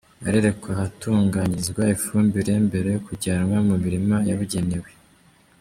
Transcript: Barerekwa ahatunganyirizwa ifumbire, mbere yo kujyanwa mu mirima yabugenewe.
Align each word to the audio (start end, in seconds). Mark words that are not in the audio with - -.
Barerekwa 0.23 0.69
ahatunganyirizwa 0.75 1.83
ifumbire, 1.95 2.53
mbere 2.67 2.87
yo 2.95 2.99
kujyanwa 3.07 3.57
mu 3.67 3.75
mirima 3.83 4.15
yabugenewe. 4.29 4.89